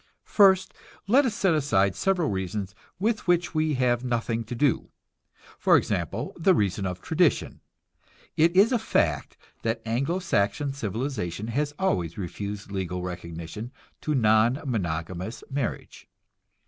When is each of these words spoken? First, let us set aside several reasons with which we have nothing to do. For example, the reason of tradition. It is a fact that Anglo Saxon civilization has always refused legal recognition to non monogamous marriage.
First, 0.25 0.73
let 1.07 1.27
us 1.27 1.35
set 1.35 1.53
aside 1.53 1.95
several 1.95 2.31
reasons 2.31 2.73
with 2.97 3.27
which 3.27 3.53
we 3.53 3.75
have 3.75 4.03
nothing 4.03 4.43
to 4.45 4.55
do. 4.55 4.89
For 5.59 5.77
example, 5.77 6.33
the 6.35 6.55
reason 6.55 6.87
of 6.87 7.01
tradition. 7.01 7.59
It 8.35 8.55
is 8.55 8.71
a 8.71 8.79
fact 8.79 9.37
that 9.61 9.79
Anglo 9.85 10.17
Saxon 10.17 10.73
civilization 10.73 11.49
has 11.49 11.75
always 11.77 12.17
refused 12.17 12.71
legal 12.71 13.03
recognition 13.03 13.71
to 14.01 14.15
non 14.15 14.59
monogamous 14.65 15.43
marriage. 15.51 16.07